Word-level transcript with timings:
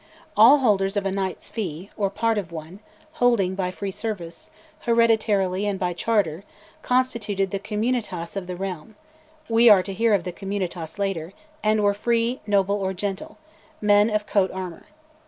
All 0.35 0.57
holders 0.57 0.97
of 0.97 1.05
"a 1.05 1.11
Knight's 1.11 1.47
fee," 1.47 1.91
or 1.95 2.09
part 2.09 2.39
of 2.39 2.51
one, 2.51 2.79
holding 3.21 3.53
by 3.53 3.69
free 3.69 3.91
service, 3.91 4.49
hereditarily, 4.87 5.67
and 5.67 5.77
by 5.77 5.93
charter, 5.93 6.43
constituted 6.81 7.51
the 7.51 7.59
communitas 7.59 8.35
of 8.35 8.47
the 8.47 8.55
realm 8.55 8.95
(we 9.47 9.69
are 9.69 9.83
to 9.83 9.93
hear 9.93 10.15
of 10.15 10.23
the 10.23 10.31
communitas 10.33 10.97
later), 10.97 11.33
and 11.63 11.83
were 11.83 11.93
free, 11.93 12.41
noble, 12.47 12.81
or 12.81 12.93
gentle, 12.95 13.37
men 13.79 14.09
of 14.09 14.25
coat 14.25 14.49
armour. 14.49 14.85